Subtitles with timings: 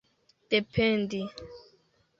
[0.49, 1.21] dependi